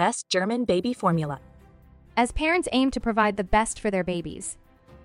[0.00, 1.40] Best German Baby Formula.
[2.16, 4.56] As parents aim to provide the best for their babies,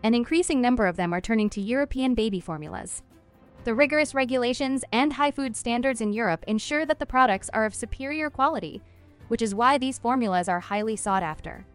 [0.03, 3.03] an increasing number of them are turning to European baby formulas.
[3.65, 7.75] The rigorous regulations and high food standards in Europe ensure that the products are of
[7.75, 8.81] superior quality,
[9.27, 11.65] which is why these formulas are highly sought after.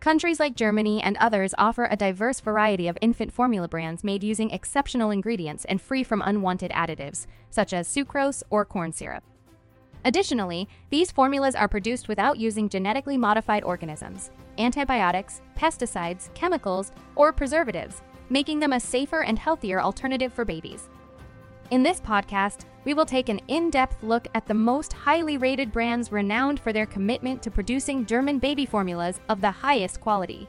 [0.00, 4.50] Countries like Germany and others offer a diverse variety of infant formula brands made using
[4.50, 9.24] exceptional ingredients and free from unwanted additives, such as sucrose or corn syrup.
[10.04, 18.02] Additionally, these formulas are produced without using genetically modified organisms, antibiotics, pesticides, chemicals, or preservatives,
[18.28, 20.88] making them a safer and healthier alternative for babies.
[21.70, 25.72] In this podcast, we will take an in depth look at the most highly rated
[25.72, 30.48] brands renowned for their commitment to producing German baby formulas of the highest quality.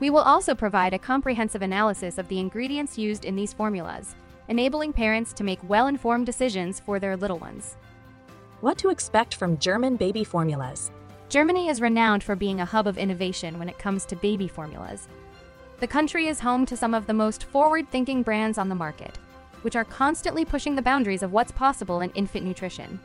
[0.00, 4.14] We will also provide a comprehensive analysis of the ingredients used in these formulas,
[4.48, 7.76] enabling parents to make well informed decisions for their little ones.
[8.60, 10.90] What to expect from German baby formulas?
[11.28, 15.08] Germany is renowned for being a hub of innovation when it comes to baby formulas.
[15.78, 19.18] The country is home to some of the most forward thinking brands on the market
[19.62, 23.00] which are constantly pushing the boundaries of what's possible in infant nutrition.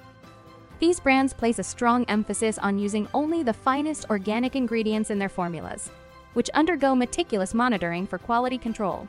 [0.80, 5.30] These brands place a strong emphasis on using only the finest organic ingredients in their
[5.30, 5.90] formulas,
[6.34, 9.08] which undergo meticulous monitoring for quality control.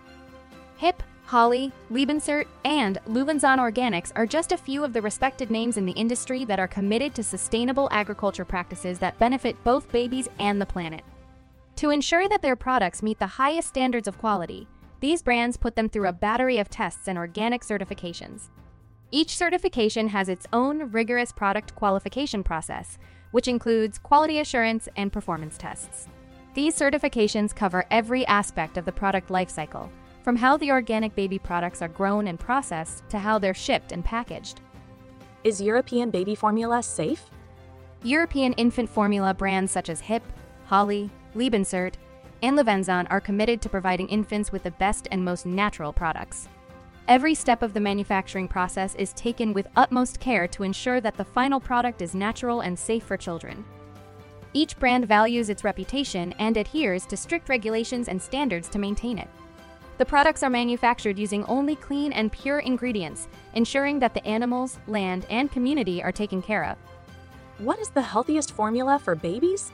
[0.80, 5.86] HiPP, Holle, Lebenswert, and Löwenzahn Organics are just a few of the respected names in
[5.86, 10.66] the industry that are committed to sustainable agriculture practices that benefit both babies and the
[10.66, 11.02] planet.
[11.76, 14.68] To ensure that their products meet the highest standards of quality,
[15.00, 18.50] these brands put them through a battery of tests and organic certifications.
[19.10, 22.98] Each certification has its own rigorous product qualification process,
[23.30, 26.06] which includes quality assurance and performance tests.
[26.52, 29.88] These certifications cover every aspect of the product lifecycle,
[30.24, 34.02] from how the organic baby products are grown and processed to how they're shipped and
[34.02, 34.62] packaged.
[35.44, 37.26] Is European baby formula safe?
[38.02, 40.22] European infant formula brands such as HiPP,
[40.64, 41.94] Holle, Lebenswert,
[42.42, 46.48] and Löwenzahn are committed to providing infants with the best and most natural products.
[47.06, 51.24] Every step of the manufacturing process is taken with utmost care to ensure that the
[51.24, 53.62] final product is natural and safe for children.
[54.54, 59.28] Each brand values its reputation and adheres to strict regulations and standards to maintain it.
[59.96, 65.24] The products are manufactured using only clean and pure ingredients, ensuring that the animals, land,
[65.30, 66.76] and community are taken care of.
[67.58, 69.70] What is the healthiest formula for babies?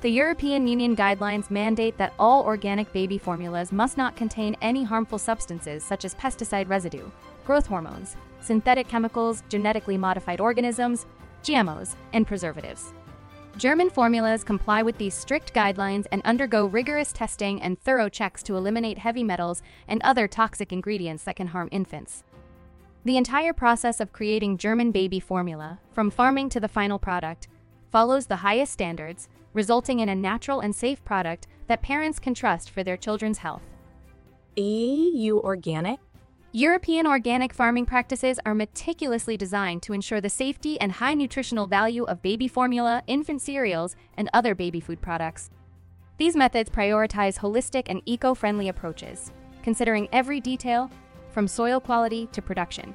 [0.00, 5.18] The European Union guidelines mandate that all organic baby formulas must not contain any harmful
[5.18, 7.08] substances such as pesticide residue,
[7.44, 11.06] growth hormones, synthetic chemicals, genetically modified organisms,
[11.44, 12.94] GMOs, and preservatives.
[13.58, 18.56] German formulas comply with these strict guidelines and undergo rigorous testing and thorough checks to
[18.56, 22.24] eliminate heavy metals and other toxic ingredients that can harm infants.
[23.04, 27.48] The entire process of creating German baby formula, from farming to the final product,
[27.90, 32.70] follows the highest standards, resulting in a natural and safe product that parents can trust
[32.70, 33.62] for their children's health.
[34.56, 35.98] EU Organic?
[36.54, 42.04] European organic farming practices are meticulously designed to ensure the safety and high nutritional value
[42.04, 45.48] of baby formula, infant cereals, and other baby food products.
[46.18, 50.90] These methods prioritize holistic and eco friendly approaches, considering every detail
[51.30, 52.94] from soil quality to production.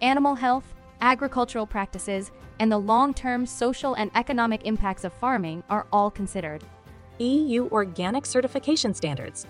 [0.00, 2.30] Animal health, agricultural practices,
[2.60, 6.62] and the long term social and economic impacts of farming are all considered.
[7.18, 9.44] EU Organic Certification Standards.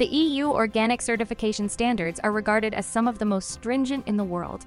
[0.00, 4.24] The EU organic certification standards are regarded as some of the most stringent in the
[4.24, 4.64] world.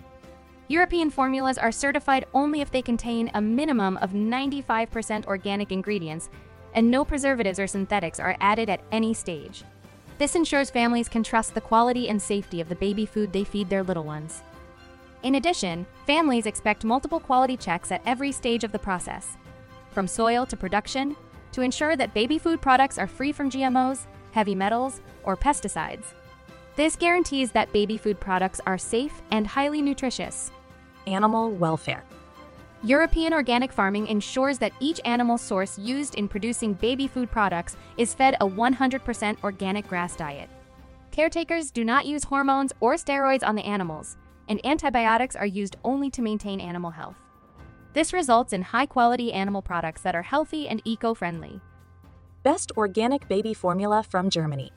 [0.68, 6.30] European formulas are certified only if they contain a minimum of 95% organic ingredients
[6.76, 9.64] and no preservatives or synthetics are added at any stage.
[10.20, 13.72] This ensures families can trust the quality and safety of the baby food they feed
[13.72, 14.44] their little ones.
[15.24, 19.36] In addition, families expect multiple quality checks at every stage of the process,
[19.94, 21.16] from soil to production,
[21.54, 26.14] to ensure that baby food products are free from GMOs, heavy metals, or pesticides.
[26.76, 30.52] This guarantees that baby food products are safe and highly nutritious.
[31.08, 32.04] Animal welfare.
[32.84, 38.14] European organic farming ensures that each animal source used in producing baby food products is
[38.14, 40.50] fed a 100% organic grass diet.
[41.12, 44.18] Caretakers do not use hormones or steroids on the animals,
[44.50, 47.16] and antibiotics are used only to maintain animal health.
[47.94, 51.62] This results in high quality animal products that are healthy and eco friendly.
[52.44, 54.72] Best organic baby formula from Germany.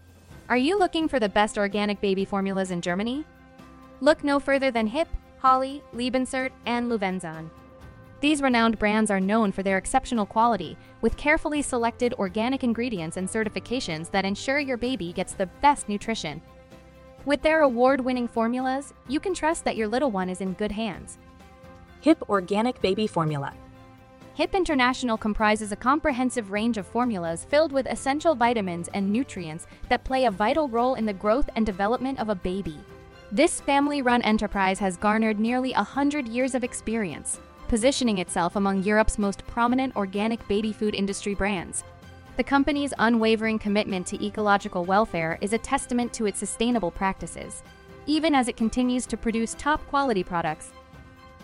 [0.48, 3.24] Are you looking for the best organic baby formulas in Germany?
[4.00, 5.08] Look no further than HiPP,
[5.38, 7.50] Holle, Lebenswert, and Löwenzahn.
[8.20, 13.28] These renowned brands are known for their exceptional quality, with carefully selected organic ingredients and
[13.28, 16.40] certifications that ensure your baby gets the best nutrition
[17.26, 20.70] with their award winning formulas, you can trust that your little one is in good
[20.70, 21.18] hands.
[22.04, 23.52] HiPP Organic Baby Formula.
[24.36, 30.04] HiPP International comprises a comprehensive range of formulas filled with essential vitamins and nutrients that
[30.04, 32.78] play a vital role in the growth and development of a baby.
[33.32, 39.16] This family run enterprise has garnered nearly 100 years of experience, positioning itself among Europe's
[39.16, 41.82] most prominent organic baby food industry brands.
[42.36, 47.62] The company's unwavering commitment to ecological welfare is a testament to its sustainable practices,
[48.04, 50.72] even as it continues to produce top quality products.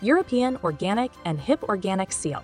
[0.03, 2.43] European Organic and HiPP Organic Seal.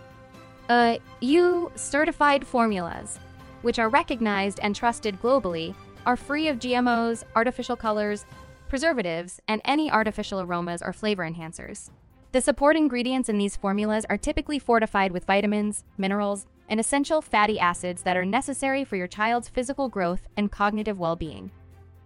[0.70, 3.20] Uh, EU certified formulas,
[3.64, 5.74] which are recognized and trusted globally,
[6.06, 8.24] are free of GMOs, artificial colors,
[8.68, 11.90] preservatives, and any artificial aromas or flavor enhancers.
[12.34, 17.60] The support ingredients in these formulas are typically fortified with vitamins, minerals, and essential fatty
[17.60, 21.50] acids that are necessary for your child's physical growth and cognitive well being.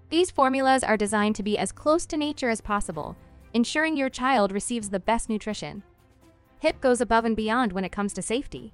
[0.09, 3.17] These formulas are designed to be as close to nature as possible,
[3.53, 5.83] ensuring your child receives the best nutrition.
[6.63, 8.73] HiPP goes above and beyond when it comes to safety.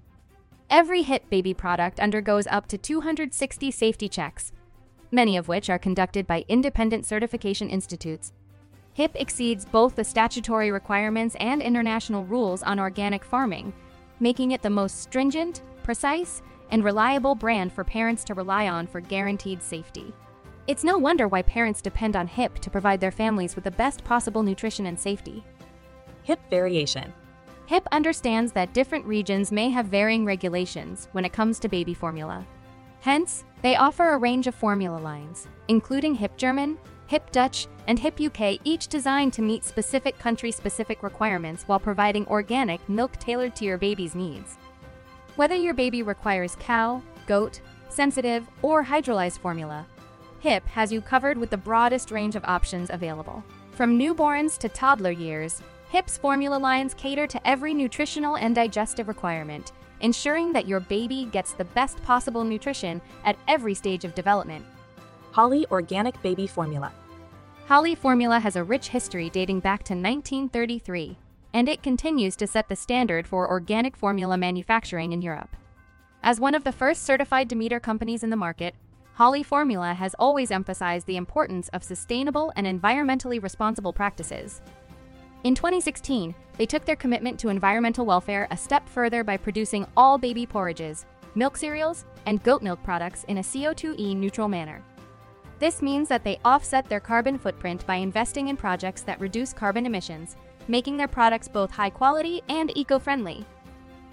[0.69, 4.51] Every HiPP baby product undergoes up to 260 safety checks,
[5.11, 8.31] many of which are conducted by independent certification institutes.
[8.95, 13.73] HiPP exceeds both the statutory requirements and international rules on organic farming,
[14.19, 19.01] making it the most stringent, precise, and reliable brand for parents to rely on for
[19.01, 20.13] guaranteed safety.
[20.67, 24.03] It's no wonder why parents depend on HiPP to provide their families with the best
[24.03, 25.43] possible nutrition and safety.
[26.27, 27.11] HiPP variation.
[27.69, 32.43] HiPP understands that different regions may have varying regulations when it comes to baby formula.
[33.01, 36.79] Hence, they offer a range of formula lines, including HiPP German,
[37.11, 42.25] HiPP Dutch, and HiPP UK, each designed to meet specific country specific requirements while providing
[42.25, 44.57] organic milk tailored to your baby's needs.
[45.35, 49.85] Whether your baby requires cow, goat, sensitive, or hydrolyzed formula,
[50.43, 53.43] HiPP has you covered with the broadest range of options available.
[53.73, 59.71] From newborns to toddler years, HiPP's formula lines cater to every nutritional and digestive requirement,
[60.01, 64.63] ensuring that your baby gets the best possible nutrition at every stage of development.
[65.31, 66.91] Holle Organic Baby Formula.
[67.67, 71.17] Holle formula has a rich history dating back to 1933
[71.53, 75.55] and it continues to set the standard for organic formula manufacturing in Europe.
[76.21, 78.75] As one of the first certified Demeter companies in the market,
[79.15, 84.61] Holle Formula has always emphasized the importance of sustainable and environmentally responsible practices.
[85.43, 90.17] In 2016, they took their commitment to environmental welfare a step further by producing all
[90.17, 91.05] baby porridges,
[91.35, 94.83] milk cereals, and goat milk products in a CO2e neutral manner.
[95.59, 99.85] This means that they offset their carbon footprint by investing in projects that reduce carbon
[99.85, 100.35] emissions
[100.69, 103.43] making their products both high quality and eco friendly.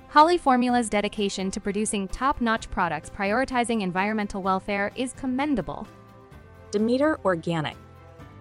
[0.08, 5.86] Holle Formula's dedication to producing top notch products prioritizing environmental welfare is commendable.
[6.70, 7.76] Demeter Organic.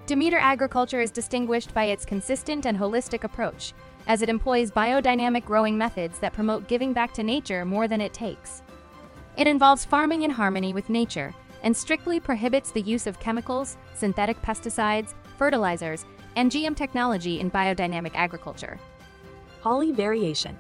[0.07, 3.73] Demeter Agriculture is distinguished by its consistent and holistic approach,
[4.05, 8.13] as it employs biodynamic growing methods that promote giving back to nature more than it
[8.13, 8.61] takes.
[9.35, 14.39] It involves farming in harmony with nature and strictly prohibits the use of chemicals, synthetic
[14.43, 16.05] pesticides, fertilizers,
[16.35, 18.79] and GM technology in biodynamic agriculture.
[19.61, 20.55] Holle Variation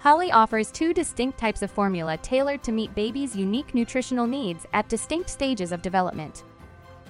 [0.00, 4.88] Holle offers two distinct types of formula tailored to meet babies' unique nutritional needs at
[4.88, 6.42] distinct stages of development.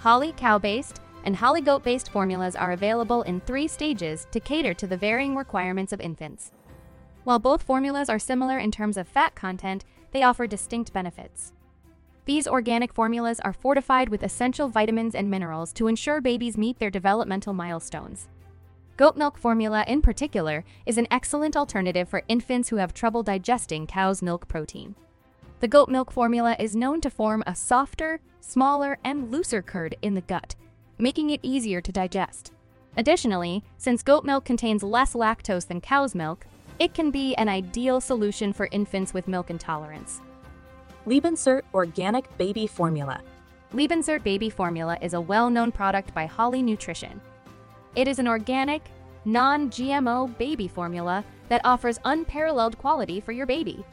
[0.00, 4.73] Holle cow based and Holle goat based formulas are available in three stages to cater
[4.75, 6.53] to the varying requirements of infants.
[7.25, 11.53] While both formulas are similar in terms of fat content, they offer distinct benefits.
[12.26, 16.90] These organic formulas are fortified with essential vitamins and minerals to ensure babies meet their
[16.90, 18.28] developmental milestones.
[18.97, 23.87] Goat milk formula, in particular, is an excellent alternative for infants who have trouble digesting
[23.87, 24.95] cow's milk protein.
[25.61, 30.14] The goat milk formula is known to form a softer, smaller, and looser curd in
[30.14, 30.54] the gut,
[30.99, 32.53] making it easier to digest.
[32.97, 36.47] Additionally, since goat milk contains less lactose than cow's milk,
[36.79, 40.21] it can be an ideal solution for infants with milk intolerance.
[41.07, 43.21] Lebenswert Organic Baby Formula.
[43.73, 47.21] Lebenswert Baby Formula is a well known product by Holle Nutrition.
[47.97, 48.83] It is an organic,
[49.25, 53.85] non GMO baby formula that offers unparalleled quality for your baby.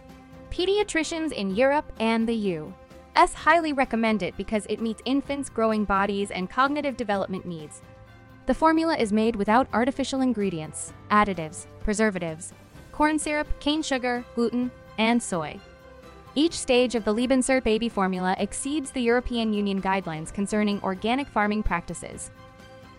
[0.50, 2.36] Pediatricians in Europe and the
[3.16, 3.34] U.S.
[3.34, 7.82] highly recommend it because it meets infants' growing bodies and cognitive development needs.
[8.46, 12.54] The formula is made without artificial ingredients, additives, preservatives,
[12.92, 15.60] corn syrup, cane sugar, gluten, and soy.
[16.34, 21.64] Each stage of the Lebenswert baby formula exceeds the European Union guidelines concerning organic farming
[21.64, 22.32] practices.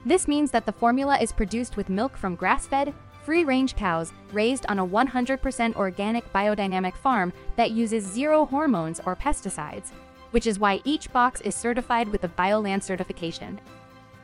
[0.04, 2.92] This means that the formula is produced with milk from grass fed,
[3.23, 9.17] free range cows raised on a 100% organic biodynamic farm that uses zero hormones or
[9.17, 9.91] pesticides,
[10.33, 13.61] which is why each box is certified with a Bioland certification.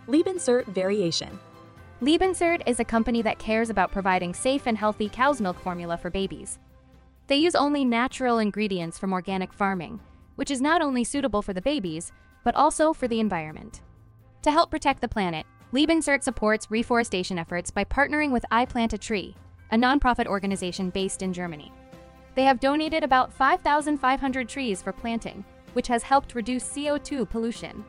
[0.08, 1.38] Lebenswert Variation
[2.00, 6.10] Lebenswert is a company that cares about providing safe and healthy cow's milk formula for
[6.10, 6.58] babies.
[7.26, 10.00] They use only natural ingredients from organic farming,
[10.36, 12.12] which is not only suitable for the babies,
[12.44, 13.82] but also for the environment.
[14.42, 18.98] To help protect the planet, Lebenswert supports reforestation efforts by partnering with I Plant a
[18.98, 19.36] Tree,
[19.70, 21.70] a nonprofit organization based in Germany.
[22.34, 25.44] They have donated about 5,500 trees for planting,
[25.74, 27.84] which has helped reduce CO2 pollution.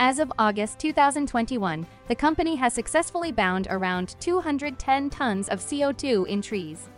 [0.00, 6.42] As of August 2021, the company has successfully bound around 210 tons of CO2 in
[6.42, 6.88] trees.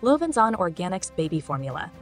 [0.00, 1.92] Löwenzahn Organics Baby Formula.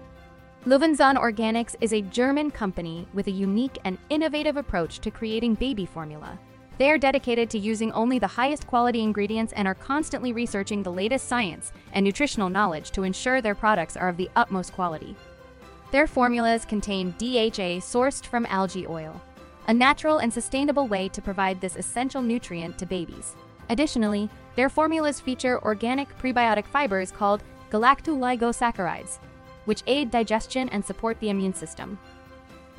[0.67, 5.85] Löwenzahn Organics is a German company with a unique and innovative approach to creating baby
[5.85, 6.39] formula.
[6.81, 10.91] They are dedicated to using only the highest quality ingredients and are constantly researching the
[10.91, 15.15] latest science and nutritional knowledge to ensure their products are of the utmost quality.
[15.91, 19.21] Their formulas contain DHA sourced from algae oil,
[19.69, 23.37] a natural and sustainable way to provide this essential nutrient to babies.
[23.69, 29.19] Additionally, their formulas feature organic prebiotic fibers called galactooligosaccharides,
[29.67, 31.99] which aid digestion and support the immune system.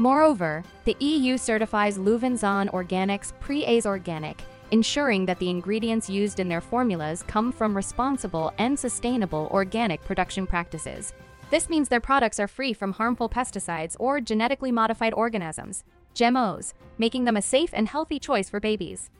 [0.02, 4.42] Moreover, the EU certifies Löwenzahn Organics Pre-Ace Organic,
[4.72, 10.48] ensuring that the ingredients used in their formulas come from responsible and sustainable organic production
[10.48, 11.14] practices.
[11.52, 15.84] This means their products are free from harmful pesticides or genetically modified organisms,
[16.16, 19.12] GMOs, making them a safe and healthy choice for babies.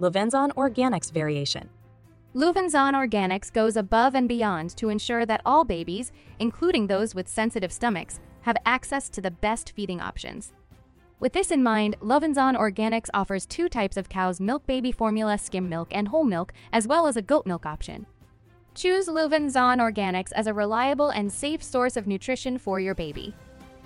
[0.00, 1.68] Löwenzahn Organics Variation.
[2.34, 7.70] Löwenzahn Organics goes above and beyond to ensure that all babies, including those with sensitive
[7.70, 10.52] stomachs, have access to the best feeding options.
[11.20, 15.68] With this in mind, Löwenzahn Organics offers two types of cow's milk baby formula skim
[15.68, 18.06] milk and whole milk, as well as a goat milk option.
[18.74, 23.34] Choose Löwenzahn Organics as a reliable and safe source of nutrition for your baby.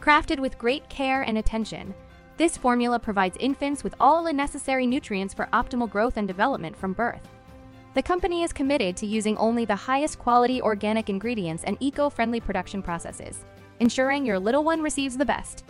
[0.00, 1.94] Crafted with great care and attention,
[2.36, 6.92] this formula provides infants with all the necessary nutrients for optimal growth and development from
[6.92, 7.28] birth.
[7.94, 12.40] The company is committed to using only the highest quality organic ingredients and eco friendly
[12.40, 13.44] production processes,
[13.80, 15.64] ensuring your little one receives the best.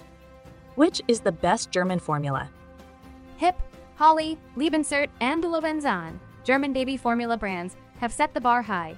[0.74, 2.50] Which is the best German formula?
[3.40, 3.54] HiPP,
[3.96, 8.96] Holle, Lebenswert, and Löwenzahn, German baby formula brands, have set the bar high.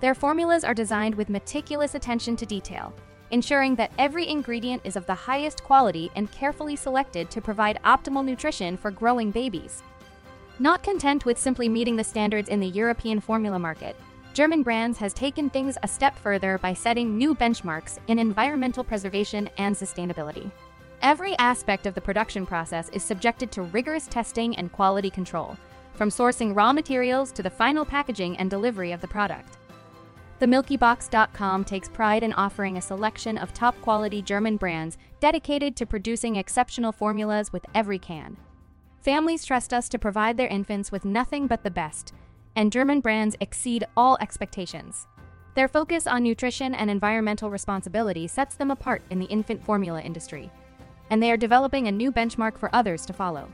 [0.00, 2.94] Their formulas are designed with meticulous attention to detail,
[3.30, 8.24] ensuring that every ingredient is of the highest quality and carefully selected to provide optimal
[8.24, 9.82] nutrition for growing babies.
[10.58, 13.96] Not content with simply meeting the standards in the European formula market,
[14.38, 19.50] German Brands has taken things a step further by setting new benchmarks in environmental preservation
[19.58, 20.48] and sustainability.
[21.02, 25.56] Every aspect of the production process is subjected to rigorous testing and quality control,
[25.94, 29.58] from sourcing raw materials to the final packaging and delivery of the product.
[30.40, 36.36] TheMilkyBox.com takes pride in offering a selection of top quality German brands dedicated to producing
[36.36, 38.36] exceptional formulas with every can.
[39.00, 42.12] Families trust us to provide their infants with nothing but the best,
[42.56, 45.06] and German brands exceed all expectations.
[45.54, 50.50] Their focus on nutrition and environmental responsibility sets them apart in the infant formula industry,
[51.10, 53.48] and they are developing a new benchmark for others to follow.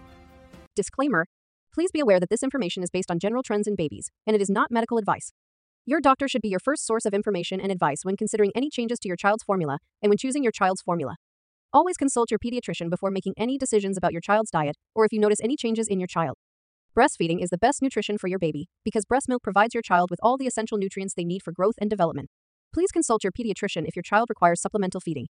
[0.74, 1.26] Disclaimer
[1.72, 4.40] Please be aware that this information is based on general trends in babies, and it
[4.40, 5.32] is not medical advice.
[5.86, 8.98] Your doctor should be your first source of information and advice when considering any changes
[9.00, 11.16] to your child's formula and when choosing your child's formula.
[11.72, 15.18] Always consult your pediatrician before making any decisions about your child's diet or if you
[15.18, 16.36] notice any changes in your child.
[16.96, 20.20] Breastfeeding is the best nutrition for your baby because breast milk provides your child with
[20.22, 22.30] all the essential nutrients they need for growth and development.
[22.72, 25.26] Please consult your pediatrician if your child requires supplemental feeding.